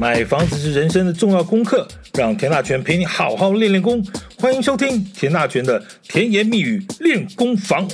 [0.00, 4.06] 买房子是人生的重要功课，让田大权陪你好好练练功。
[4.38, 7.90] 欢迎收听田大权的甜言蜜语练功房。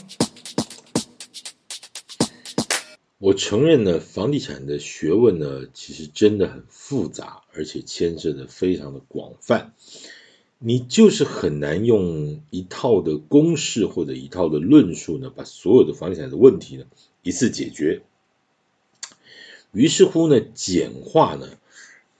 [3.16, 9.72] 我承认呢，房地产的学问呢，其实真的很复杂，而且牵涉的非常的广泛。
[10.58, 16.84] 你就是很难用一套的公式或者一套的论述呢，把所有的房地产的问题呢
[17.22, 18.02] 一次解决。
[19.72, 21.48] 于是乎呢，简化呢。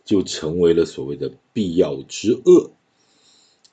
[0.05, 2.71] 就成为了所谓的必要之恶。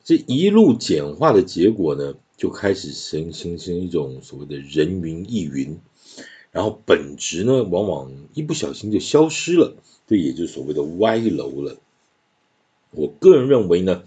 [0.04, 5.78] 这一路简化的结果呢，就开始形形成一种所谓的人云亦云，
[6.52, 9.76] 然后本质呢，往往一不小心就消失了，
[10.08, 11.78] 这也就是所谓的歪楼了。
[12.92, 14.04] 我个人认为呢，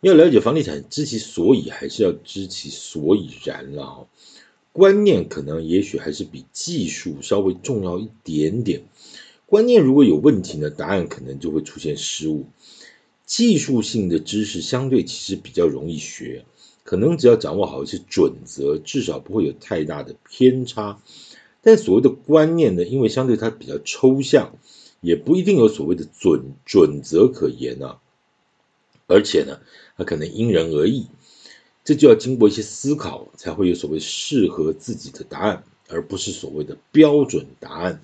[0.00, 4.06] 要了解房地产，知其所以，还是要知其所以然了哈。
[4.72, 8.84] 观念可能也许还是比技术稍微重要一点点。
[9.50, 12.44] 观念如果有问题呢，答案可能就会出现失误。
[13.24, 16.44] 技术性的知识相对其实比较容易学，
[16.84, 21.00] 可能只要掌握好一些准则，至少不会有太大的偏差。
[21.62, 24.52] 但所谓的观念呢，因为相对它比较抽象，
[25.00, 28.00] 也不一定有所谓的准准则可言啊。
[29.06, 29.60] 而且呢，
[29.96, 31.06] 它可能因人而异，
[31.84, 38.02] 这就要经过一些思考，才会有所谓适合自己的答案，而不是所谓的标准答案。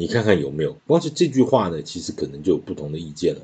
[0.00, 0.78] 你看看有没有？
[0.86, 3.42] 光是这句话呢，其实可能就有不同的意见了。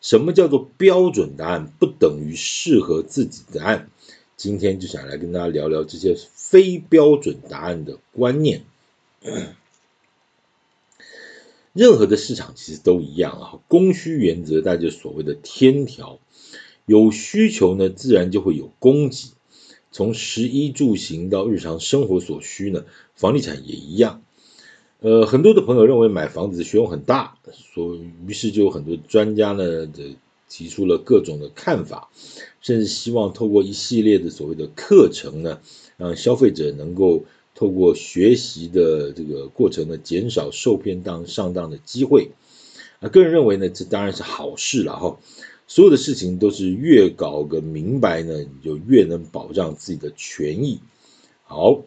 [0.00, 1.70] 什么叫做标准答案？
[1.78, 3.90] 不等于适合自己的答案。
[4.34, 8.64] 今天就想来跟大家聊聊这些非标准答案的观念。
[11.74, 16.18] 任何的市场其实都一样啊，供需原则，大家所谓的天条。
[16.86, 19.32] 有需求呢，自然就会有供给。
[19.92, 24.22] 从食衣住行到日常生活所需呢，房地产也一样。
[25.02, 30.14] 呃，很多的朋友认为买房子的学问很大，所以于是就有很多专家呢，这
[30.46, 32.10] 提出了各种的看法，
[32.60, 35.58] 甚至希望透过一系列的所谓的课程呢，
[35.96, 37.24] 让消费者能够
[37.54, 42.32] 透过学习的这个过程呢，减少受骗当上当的机会。
[43.00, 45.18] 啊，个人认为呢，这当然是好事了哈。
[45.66, 50.78] 所有的事情都是越搞个明白呢，你就越能保障自己的权益。
[51.44, 51.80] 好。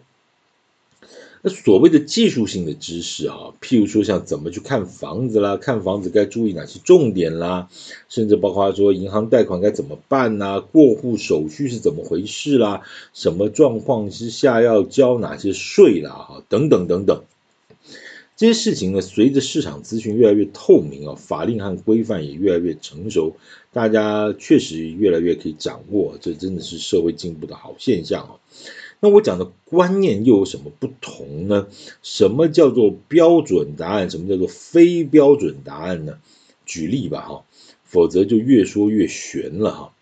[1.46, 7.68] 那所谓的技术性的知识啊，譬如说像怎么去看房子啦，看房子该注意哪些重点啦，
[8.08, 12.84] 甚至包括说银行贷款该怎么办呐，过户手续是怎么回事啦，
[13.14, 17.24] 什么状况之下要交哪些税啦，哈，等等等等，
[18.38, 23.36] 这些事情呢，随着市场资讯越来越透明啊，法令和规范也越来越成熟，
[23.74, 28.40] 大家确实越来越可以掌握，这真的是社会进步的好现象啊。
[29.03, 31.68] 那我讲的观念又有什么不同呢？
[32.02, 34.09] 什么叫做标准答案？
[34.09, 36.19] 什么叫做非标准答案呢？
[36.66, 37.44] 举例吧，哈，
[37.84, 39.94] 否则就越说越玄了，哈。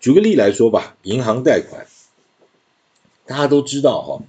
[0.00, 1.86] 举个例来说吧，银行贷款，
[3.26, 4.22] 大家都知道，哈，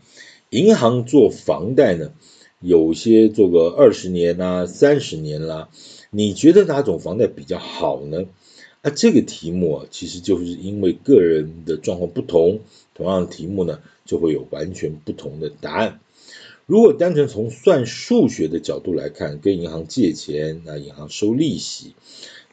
[0.50, 2.12] 银行做房贷呢，
[2.60, 5.70] 有些做个二十年啦、三十年啦，
[6.12, 8.26] 你觉得哪种房贷比较好呢？
[8.82, 12.60] 那这个题目啊，其实就是因为个人的状况不同，
[12.94, 16.00] 同样的题目呢，就会有完全不同的答案。
[16.66, 21.94] 如果单纯从算数学的角度来看，跟银行借钱，那银行收利息，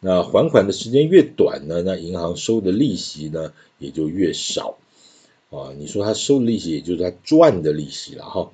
[0.00, 4.78] 那还款的时间越短呢，那银行收的利息呢也就越少
[5.50, 5.72] 啊。
[5.78, 8.50] 你说他收的利息，也就是他赚的利息了哈。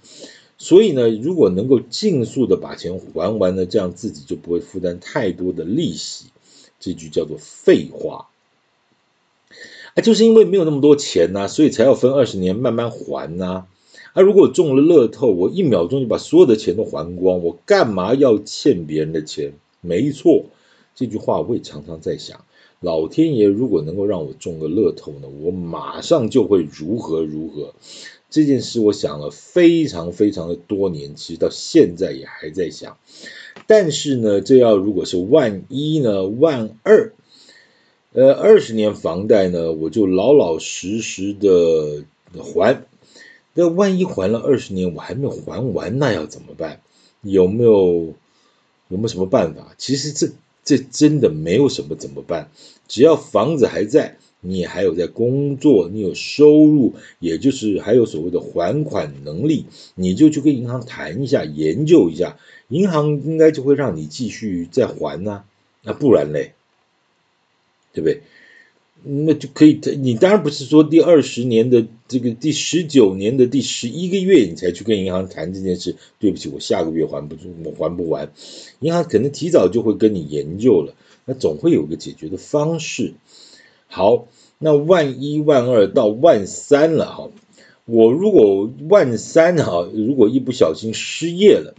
[0.59, 6.27] 所以呢，如果能够尽速的把钱还完呢，这样自己就不会负担太多的利息。
[6.79, 8.29] 这句叫做废话。
[9.97, 13.65] 啊，就是因为没有那么多钱呐，所以才要分二十年慢慢还呐。
[14.12, 19.55] 啊，如果中了乐透，我一秒钟就把所有的钱都还光，我干嘛要欠别人的钱？
[19.81, 20.45] 没错，
[20.95, 22.45] 这句话我也常常在想，
[22.81, 27.75] 老天爷如果能够让我中个乐透呢，我马上就会如何如何。
[28.29, 32.99] 这件事我想了非常非常的多年，其实到现在也还在想。
[33.67, 37.15] 但是呢，这要如果是万一呢，万二。
[38.17, 42.03] 呃，二十年房贷呢，我就老老实实的
[42.43, 42.83] 还。
[43.53, 46.81] 那万一还了二十年，我还没有还完，那要怎么办？
[47.21, 48.15] 有没有
[48.89, 49.75] 有没有什么办法？
[49.77, 50.31] 其实这
[50.65, 52.49] 这真的没有什么怎么办？
[52.89, 65.45] 只要房子还在，你还有在工作，你有收入，也就是还有所谓的还款能力，你就去跟银行谈一下，研究一下，银行应该就会让你继续再还呐。
[65.83, 66.55] 那不然嘞？
[67.96, 68.20] 对不对？
[69.02, 75.96] 那就可以，你当然不是说第二十年的这个第十九年的第十一个月你才去跟银行谈这件事。
[76.19, 78.32] 对不起，我下个月还不出，我还不完。
[78.81, 80.94] 银行可能提早就会跟你研究了，
[81.25, 83.14] 那总会有个解决的方式。
[83.87, 84.26] 好，
[84.58, 87.31] 那万一万二到万三了哈，
[87.84, 91.75] 我如果万三哈，如果一不小心失业了，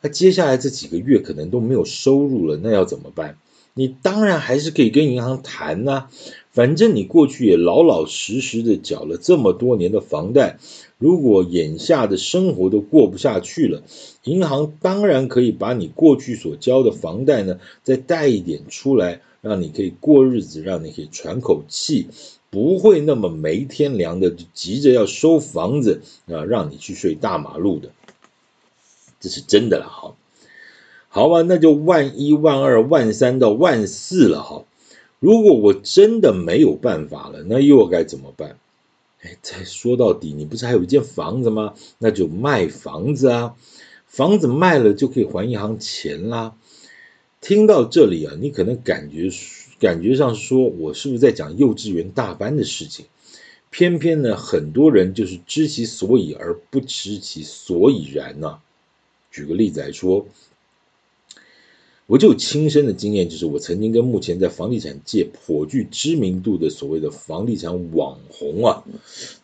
[0.00, 3.36] 那接下来这几个月可能都没有收入了，那要怎么办？
[3.74, 6.08] 你当然还是可以跟银行谈呐、
[6.50, 10.58] 反正你过去也老老实实的缴了这么多年的房贷，
[10.98, 13.82] 如果眼下的生活都过不下去了，
[14.24, 22.08] 银行当然可以把你过去所交的房贷呢再贷一点出来，让你可以过日子，让你可以喘口气，
[22.50, 27.88] 不会那么没天良的急着要收房子啊，让你去睡大马路的，
[29.18, 30.14] 这是真的了哈。
[31.14, 34.64] 好吧，那就万一万二万三到万四了哈。
[35.18, 38.56] 如果我真的没有办法了，那又该怎么办？
[39.20, 41.74] 哎，再说到底，你不是还有一间房子吗？
[41.98, 43.54] 那就卖房子啊，
[44.06, 46.54] 房子卖了就可以还银行钱啦。
[47.42, 49.28] 听到这里啊，你可能感觉
[49.78, 53.04] 感觉上说，我是不是在讲幼稚园大班的事情？
[53.68, 58.60] 偏偏呢，很多人就是知其所以而不知其所以然呢、啊。
[59.30, 60.26] 举个例子来说。
[62.12, 68.84] 我就亲身的经验，就是我曾经跟目前在房地产界颇具知名度的所谓的房地产网红啊，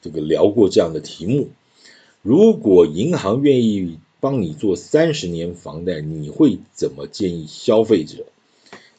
[0.02, 1.48] 这个聊过这样的题目：
[2.20, 8.26] 如果银行愿意帮你做三十年房贷，你会怎么建议消费者？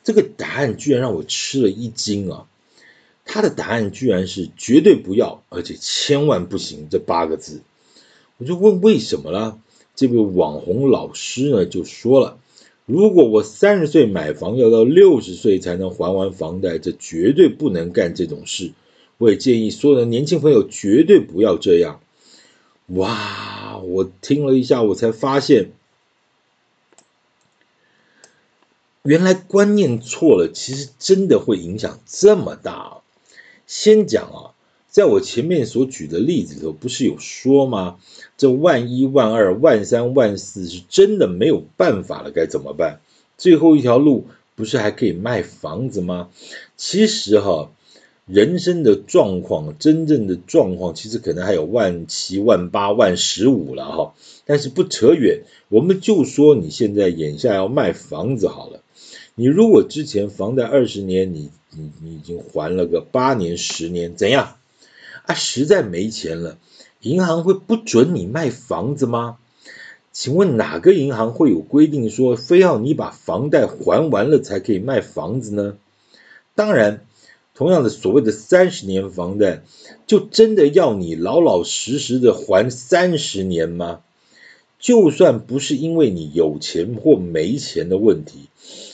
[0.03, 2.47] 这个答案居然让我吃了一惊啊！
[3.23, 7.61] 他的答案居然是绝对不要，而且千万不行这八个字。
[8.39, 9.59] 我就问为什么了？
[9.95, 12.39] 这位网红老师呢就说了。
[12.89, 18.71] 如果我三十岁买房，要到六十岁才能还完房贷，这绝对不能干这种事。
[19.19, 22.01] 我也建议所有的年轻朋友绝对不要这样。
[22.87, 25.69] 哇，我听了一下，我才发现，
[29.03, 33.01] 原来观念错了，其实真的会影响这么大。
[33.67, 34.57] 先讲啊。
[34.89, 37.97] 在我前面所举的例子里头，不是有说吗？
[38.37, 42.99] 这万一万二万三万四是真的没有办法了，该怎么办？
[43.37, 44.25] 最后一条路
[44.55, 46.29] 不是还可以卖房子吗？
[46.75, 47.71] 其实哈，
[48.25, 54.13] 人生的状况，真正的状况，其实可能还有万七万八万十五了哈。
[54.45, 58.81] 但是不扯远，我们就说你现在眼下要卖房子好了。
[59.35, 64.55] 你如果之前房贷二十年，你你你已经还了个八年十年，怎样？
[65.29, 66.57] 他、实在没钱了，
[67.01, 69.37] 银行会不准你卖房子吗？
[70.11, 75.77] 请问哪个银行会有规定说非要你把房贷还完了才可以卖房子呢？
[76.55, 77.05] 当然，
[77.53, 79.61] 同样的所谓的三十年房贷，
[80.07, 84.01] 就真的要你老老实实的还三十年吗？
[84.79, 88.49] 就算不是因为你有钱或没钱的问题，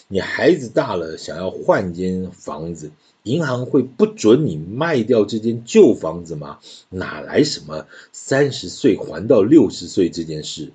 [0.10, 2.92] 你孩子大了想要换间房子。
[3.26, 6.60] 银行会不准你卖掉这间旧房子吗？
[6.90, 10.72] 哪来什么三十岁还到六十岁这件事？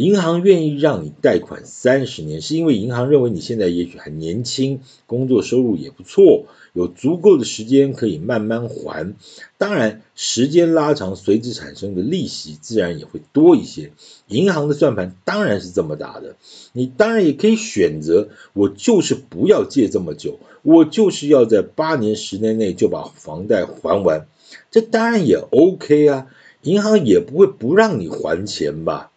[0.00, 9.14] 银行愿意让你贷款三十年，是因为银行认为你现在也许还年轻，工作收入也不错，有足够的时间可以慢慢还。
[9.58, 13.92] 当然，时间拉长，随之产生的利息自然也会多一些。
[14.26, 16.36] 银行的算盘当然是这么打的。
[16.72, 24.26] 你当然也可以选择，我就是不要借这么久，我就是要在八年、十年内就把房贷还完。
[24.70, 26.26] 这当然也 OK 啊，
[26.62, 29.09] 银行也不会不让你还钱吧。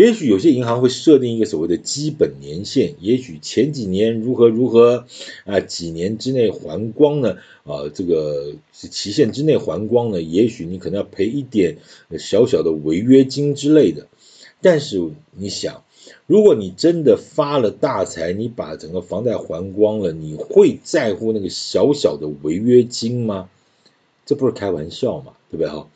[0.00, 5.04] 也许有些银行会设定一个所谓的基本年限，也许前几年如何如何
[5.44, 7.36] 啊，几年之内还光呢？
[7.64, 10.22] 啊，这个期限之内还光呢？
[10.22, 11.76] 也许你可能要赔一点
[12.18, 14.06] 小小的违约金之类的。
[14.62, 15.84] 但是你想，
[16.26, 23.50] 如果你真的发了大财，你把整个房贷还光了，你会在乎那个小小的违约金吗？
[24.24, 25.86] 这不是开玩笑嘛，对不对哈？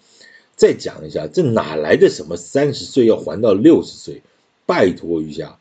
[0.57, 4.23] 再讲一下，这哪来的什么三十岁要还到六十岁？
[4.67, 5.59] 拜托一下，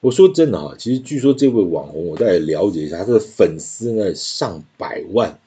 [0.00, 5.38] 我说真的哈，其实据说这位网红，我大概了解一下，他的粉丝呢上百万，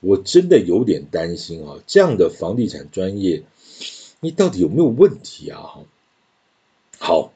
[0.00, 3.44] 我真的有点担心啊，这样的房地产专业，
[4.18, 5.78] 你到底有没有问题啊？
[6.98, 7.32] 好，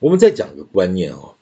[0.00, 1.32] 我们再讲个观念啊，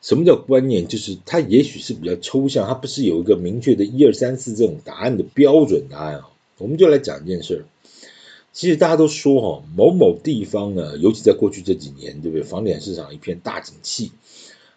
[0.00, 0.88] 什么叫观念？
[0.88, 6.30] 就是它也许是比较抽象，它不是有一个明确的一二三四这种答案的标准答案啊。
[6.58, 7.60] 我们就来讲一件事儿，
[8.52, 12.44] 其实大家都说哈，某某地方呢，尤其在过去这几年，对不对？
[12.44, 14.12] 房地产市场一片大景气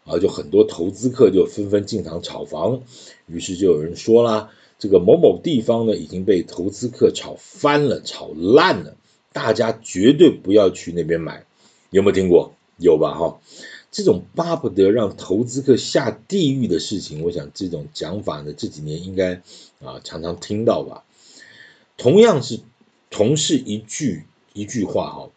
[0.03, 2.81] 啊，就很多投资客就纷纷进场炒房，
[3.27, 8.95] 于是就有人说啦，这个某某地方呢已经被投资客炒翻了、炒烂了，
[9.31, 11.45] 大家绝对不要去那边买，
[11.91, 12.53] 有没有听过？
[12.77, 13.15] 有吧？
[13.15, 13.39] 哈，
[13.91, 19.41] 这种巴不得让投资客下地狱的事情，我想这种讲法呢，这几年应该
[19.83, 21.03] 啊常常听到吧。
[21.97, 22.61] 同样是
[23.09, 24.23] 同是一句
[24.53, 25.29] 一句话哈，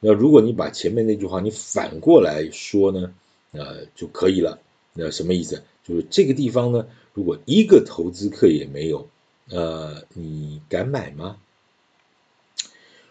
[0.00, 3.14] 那如果你把前面那句话你反过来说呢？
[3.52, 4.60] 呃，就可以了。
[4.92, 5.62] 那什么意思？
[5.82, 9.08] 就是这个地方呢，如果一个投资客也没有，
[9.48, 11.36] 呃，你敢买吗？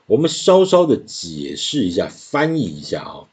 [0.06, 3.27] 我们稍稍的解释一下，翻译一下啊。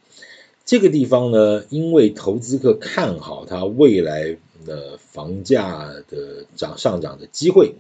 [0.65, 7.77] 这个地方呢，因为投资客看好它未来的房价的涨上涨的机会，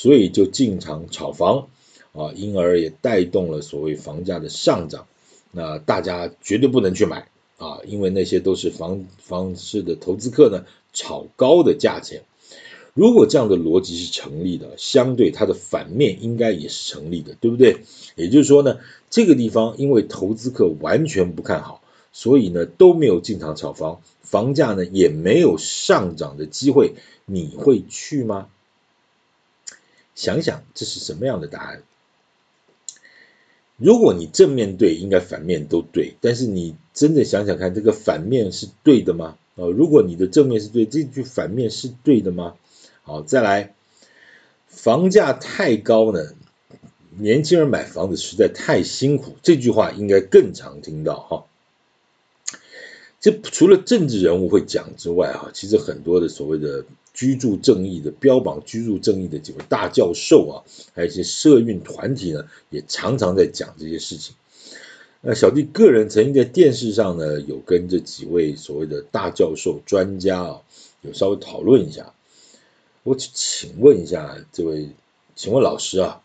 [0.00, 1.66] 所以就进场炒房
[2.12, 5.08] 啊，因而也带动了所谓房价的上涨。
[5.50, 7.28] 那大家绝对不能去买。
[7.56, 12.22] 啊，因为那些都是房房市的投资客呢，炒高的价钱。
[12.94, 17.78] 如果这样的逻辑是成立的，相对它的反面应该也是成立的，对不对？
[18.14, 18.78] 也就是说呢，
[19.10, 26.92] 这个地方因为投资客完全不看好，所以呢都没有进场炒房，房价呢也没有上涨的机会，
[27.26, 28.46] 你会去吗？
[30.18, 31.84] 想想这是什么样的答案？
[33.76, 36.16] 如果你正面对，应该反面都对。
[36.20, 39.38] 但是你真的想想看，这个反面是对的吗？
[39.54, 42.56] 啊，如果你的正面是对，这句反面是对的吗？
[43.04, 43.74] 好，再来，
[44.66, 46.32] 房价太高呢，
[47.16, 49.36] 年轻人买房子实在太辛苦。
[49.44, 51.44] 这句话应该更常听到哈。
[53.20, 56.84] 这除了政治人物会讲之外，哈，其实很多的所谓的。
[57.18, 60.54] 居住正义的标榜居住正义的几位大教授啊，
[60.94, 64.36] 还有一些社运团体呢，也常常在讲这些事情。
[65.20, 70.62] 那小弟个人曾经在电视上呢，有跟这几位所谓的大教授专家啊，
[71.02, 72.14] 有稍微讨论一下。
[73.02, 74.90] 我请问一下这位，
[75.34, 76.22] 请问老师啊，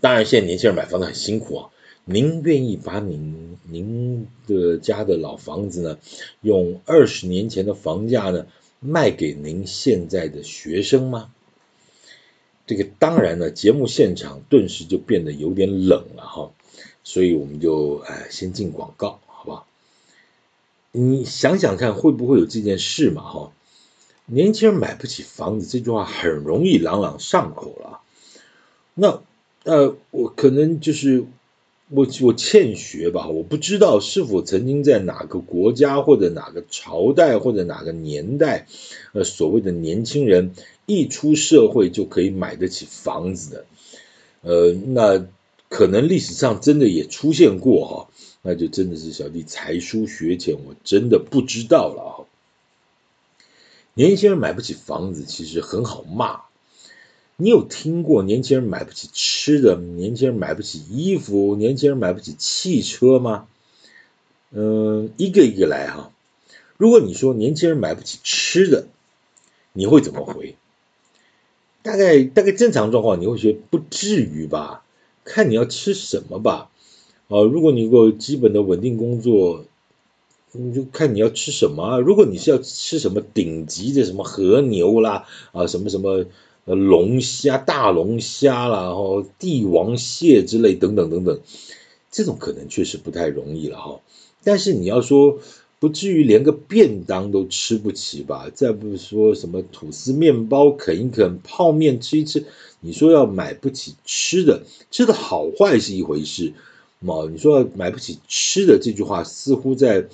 [0.00, 1.70] 当然现在年轻人买房子很辛苦啊，
[2.04, 5.98] 您愿意把您您的家的老房子呢，
[6.42, 8.46] 用二十年前的房价呢，
[8.84, 11.32] 卖给您现在的学生吗？
[12.66, 16.52] 这个当然呢，节目现场顿时就变得有点冷了哈，
[17.04, 19.66] 所以我们就哎先进广告，好不好？
[20.90, 23.22] 你想想看，会不会有这件事嘛？
[23.22, 23.52] 哈，
[24.26, 28.00] 年轻人买不起房子这句话很容易朗朗上口了。
[28.94, 29.22] 那
[29.62, 31.24] 呃，我可能就是。
[31.94, 38.66] 我我欠学吧，我不知道是否曾经在哪个国家或者哪个朝代或者哪个年代，
[39.12, 40.54] 呃，所谓的年轻人
[40.86, 43.64] 一出社会就可以买得起房子的，
[44.40, 45.26] 呃，那
[45.68, 48.08] 可能历史上真的也出现过哈，
[48.40, 52.26] 那就真的是小弟才疏学浅，我真的不知道了哈。
[53.92, 56.40] 年轻人买不起房子，其实很好骂。
[57.42, 63.48] 你有听过年轻人买不起吃的，年轻人买不起衣服，年轻人买不起汽车吗？
[64.52, 66.12] 嗯，一个一个来哈。
[66.76, 68.86] 如果你说年轻人买不起吃的，
[69.72, 70.54] 你会怎么回？
[71.82, 74.84] 大概大概正常状况，你会觉得不至于吧？
[75.24, 76.70] 看你要吃什么吧。
[77.26, 79.64] 啊，如果你有个基本的稳定工作，
[80.52, 81.98] 你就看你要吃什么。
[81.98, 86.26] 如果你是要吃什么顶级的什么和牛啦，啊，什么什么。
[86.64, 91.40] 呃，龙虾、大龙虾啦，然后帝王蟹之类等等等等，
[92.10, 94.00] 这种可能确实不太容易了哈。
[94.44, 95.40] 但是你要说
[95.80, 98.48] 不至于连个便当都吃不起吧？
[98.54, 102.46] 再不说什么吐司面包啃一啃，泡面吃一吃，
[102.80, 106.52] 你说要买不起吃的，吃的好坏是一回事
[107.00, 107.28] 嘛？
[107.28, 110.06] 你说买不起吃的这句话，似乎在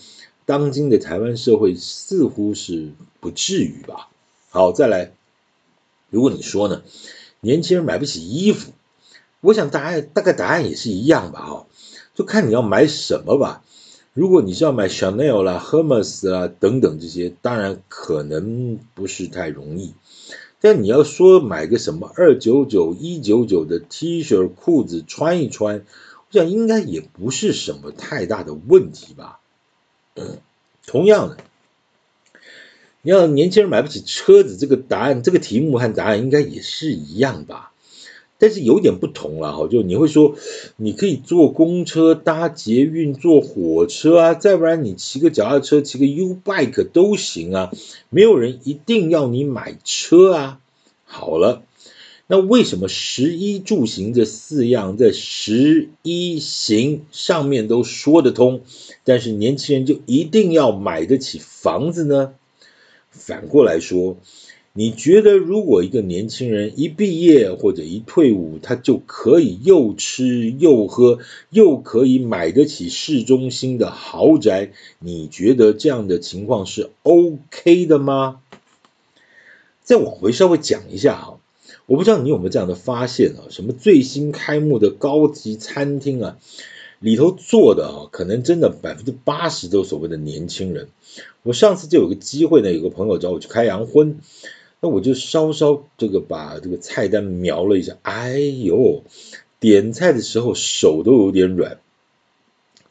[0.47, 2.89] 当今的台湾社会似乎是
[3.21, 4.09] 不至于吧？
[4.49, 5.13] 好，再来。
[6.11, 6.83] 如果你说呢，
[7.41, 8.73] 年轻人买不起衣服，
[9.41, 11.67] 我想答案大概答案也是一样吧，哈，
[12.15, 13.63] 就看你要买什么吧。
[14.15, 19.95] 如果你是要买 Chanel 啦、Hermes 啦等等这些，当然可能不是太容易。
[20.61, 25.85] 但你要说买个什么二九九、一九九的 T 恤裤子穿一穿，
[26.31, 29.39] 我想应该也不是什么太大的问题吧。
[30.17, 30.39] 嗯，
[30.85, 31.37] 同样的。
[33.03, 37.73] 你要年轻人买不起车子，这个答案，这个题目和答案应该也是一样吧？
[38.41, 40.37] 但是有点不同了哈，就你会说，
[40.77, 47.73] 你可以坐公车、搭捷运、坐火车啊，再不然你骑个脚踏车、骑个 U bike 都行啊，
[48.11, 50.61] 没有人一定要你买车啊。
[51.05, 51.63] 好了，
[52.29, 58.61] 那为什么食衣住行这四样在食衣行上面都说得通，
[59.03, 62.35] 但是年轻人就一定要买得起房子呢？
[63.19, 64.17] 反过来说，
[64.73, 71.19] 你觉得如果一个年轻人一毕业或者一退伍，他就可以又吃又喝，
[71.51, 74.71] 又可以买得起市中心的豪宅，
[75.01, 78.41] 你觉得这样的情况是 OK 的吗？
[79.83, 81.41] 再往回稍微讲一下哈。
[81.87, 83.49] 我不知道你有没有这样的发现啊？
[83.51, 86.39] 什么最新开幕的高级餐厅啊，
[87.01, 90.89] 里头坐的啊，可能真的百分之八十都所谓的年轻人。
[91.43, 94.19] 我上次就有个机会呢，有个朋友找我去开洋荤，
[94.81, 99.05] 那我就稍稍这个把这个菜单瞄了一下，哎呦，
[99.61, 101.79] 点菜的时候手都有点软，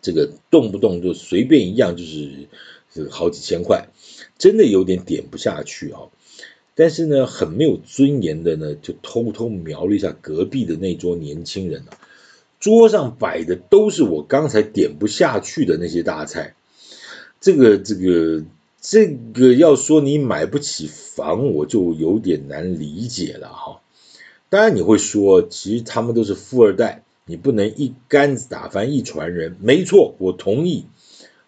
[0.01, 2.47] 这个动不动就随便一样就是
[2.93, 3.89] 这个好几千块，
[4.37, 6.01] 真的有点点不下去啊。
[6.75, 11.97] 但是呢，很没有尊严的呢，就偷偷瞄了一下隔壁的那桌年轻人啊，
[12.59, 16.55] 桌上摆的都是我刚才点不下去的那些大菜，
[17.39, 18.43] 这个这个
[18.81, 23.81] 这个要说你买不起房，我就有点难理解了哈。
[24.49, 29.55] 当然你会说，其实他们都是富二代，你不能一竿子打翻一船人。
[29.59, 30.85] 没错，我同意。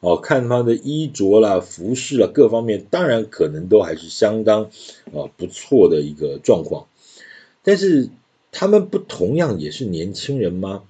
[0.01, 4.65] 哦，看他的衣着啦、服饰啦，各方面当然可能都还是相当
[5.13, 6.87] 啊不错的一个状况。
[7.63, 8.09] 但是
[8.51, 10.83] 他们不同样也是年轻人吗？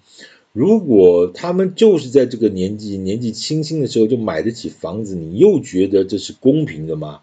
[0.59, 7.21] 如果他们就是在这个年纪年纪轻轻的时候就买得起房子，你又觉得这是公平的吗？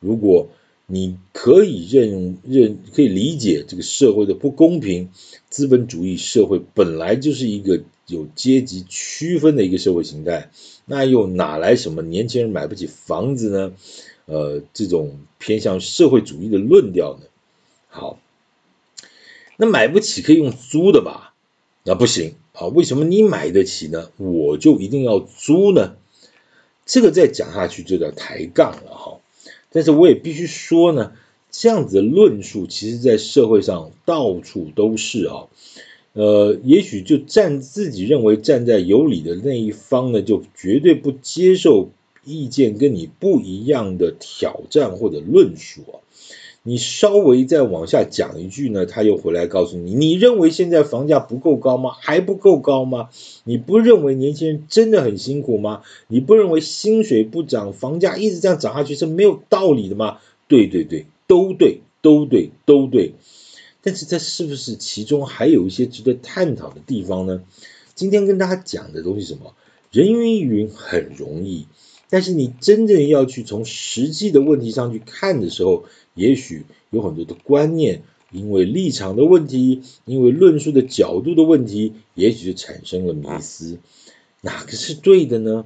[0.00, 0.48] 如果
[0.88, 5.10] 你可以认认可以理解这个社会的不公平，
[5.48, 10.50] 资本主义社会本来就是一个有阶级区分的一个社会形态。
[10.84, 13.72] 那又哪来什么年轻人买不起房子呢？
[14.26, 17.26] 呃，这种偏向社会主义的论调呢？
[17.86, 18.18] 好，
[19.56, 21.32] 那买不起可以用租的吧？
[21.84, 24.10] 那不行啊，为什么你买得起呢？
[24.18, 25.96] 我就一定要租呢？
[26.84, 29.20] 这个再讲下去就叫抬杠了哈。
[29.70, 31.12] 但是我也必须说呢，
[31.50, 35.46] 这样子的论述其实在社会上到处都是啊。
[36.12, 41.88] 呃，也许就站自己认为站在有理的那一方呢，就绝对不接受
[42.22, 45.96] 意见跟你不一样的挑战或者论述啊。
[46.64, 51.90] 你稍微再往下讲一句呢，他又回来告诉你，你认为现在房价不够高吗？
[52.00, 53.08] 还不够高吗？
[53.42, 55.82] 你不认为年轻人真的很辛苦吗？
[56.06, 60.18] 你不认为薪水不涨，房价一直这样涨下去是没有道理的吗？
[60.46, 63.14] 对对对，都对，都对，都对。
[63.82, 67.42] 但是这是不是其中还有一些值得探讨的地方呢？
[67.94, 69.54] 今天跟大家讲的东西什么？
[69.90, 71.66] 人云亦云很容易，
[72.12, 83.78] 但是你真正要去从实际的问题上去看的时候，也许有很多的观念，因为立场的问题，因为论述的角度的问题，也许就产生了迷思。
[84.42, 85.64] 哪个是对的呢？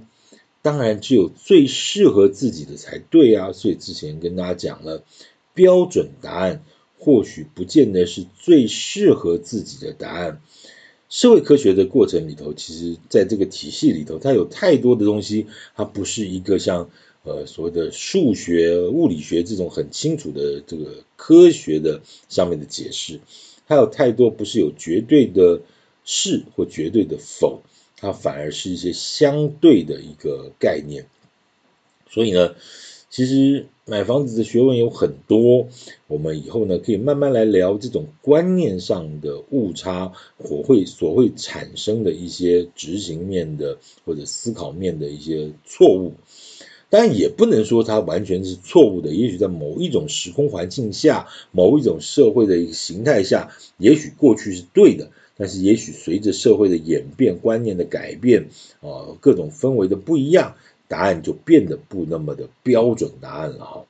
[0.62, 3.50] 当然只有最适合自己的才对啊！
[3.52, 5.02] 所以之前跟大家讲了
[5.52, 6.62] 标准答案。
[6.98, 10.40] 或许不见得是最适合自己的答案。
[11.16, 16.90] 社会科学的过程里头，其实在这个体系里头，它有太多的东西，它不是一个像
[17.22, 23.20] 呃所谓的数学、物理学这种很清楚的这个科学的上面的解释，
[23.66, 25.62] 它有太多不是有绝对的
[26.04, 27.62] 是或绝对的否，
[27.96, 31.06] 它反而是一些相对的一个概念。
[32.10, 32.54] 所以呢，
[33.16, 33.66] 其实。
[33.88, 35.68] 买房子的学问有很多，
[36.08, 46.14] 我们以后呢可以慢慢来聊这种观念上的误差，或会所会产生的一些执行面的或者思考面的一些错误。
[46.90, 58.48] 当然也不能说它完全是错误的，也许在某一种时空环境下，某一种社会的一个形态下，也许过去是对的，但是也许随着社会的演变、观念的改变，
[58.80, 60.56] 啊，各种氛围的不一样。
[60.88, 63.86] 答案就变得不那么的标准答案了哈，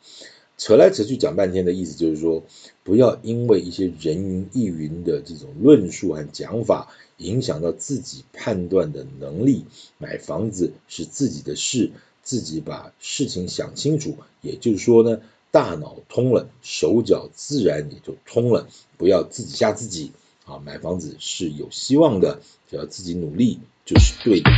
[0.58, 2.42] 扯来扯去讲半天的意思就是说，
[2.82, 9.64] 不要因为一些人云亦云的这种论述和讲法，影响到自己判断的能力。
[9.98, 11.90] 买房子是自己的事，
[12.22, 18.68] 自己把事情想清楚，也就是说呢，大脑通了，手脚自然也就通了。
[18.96, 20.12] 不要自己吓自己
[20.46, 24.50] 啊，买房子是有希望的，只要自己努力就是对的。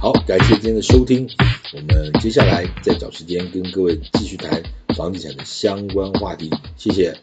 [0.00, 1.28] 好，感谢今天的收听。
[1.74, 4.62] 我们接下来再找时间跟各位继续谈
[4.96, 6.50] 房地产的相关话题。
[6.74, 7.14] 谢谢。